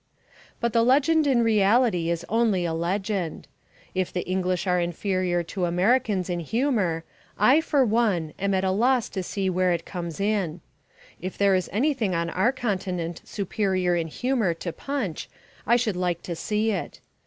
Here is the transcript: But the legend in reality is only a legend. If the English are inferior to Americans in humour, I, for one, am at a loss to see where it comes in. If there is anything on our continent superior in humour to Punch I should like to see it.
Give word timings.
But 0.59 0.73
the 0.73 0.81
legend 0.81 1.27
in 1.27 1.43
reality 1.43 2.09
is 2.09 2.25
only 2.27 2.65
a 2.65 2.73
legend. 2.73 3.47
If 3.93 4.11
the 4.11 4.23
English 4.27 4.65
are 4.65 4.79
inferior 4.79 5.43
to 5.43 5.65
Americans 5.65 6.27
in 6.27 6.39
humour, 6.39 7.03
I, 7.37 7.61
for 7.61 7.85
one, 7.85 8.33
am 8.39 8.55
at 8.55 8.63
a 8.63 8.71
loss 8.71 9.09
to 9.09 9.21
see 9.21 9.47
where 9.47 9.73
it 9.73 9.85
comes 9.85 10.19
in. 10.19 10.61
If 11.21 11.37
there 11.37 11.53
is 11.53 11.69
anything 11.71 12.15
on 12.15 12.31
our 12.31 12.51
continent 12.51 13.21
superior 13.25 13.95
in 13.95 14.07
humour 14.07 14.55
to 14.55 14.73
Punch 14.73 15.29
I 15.67 15.75
should 15.75 15.95
like 15.95 16.23
to 16.23 16.35
see 16.35 16.71
it. 16.71 16.99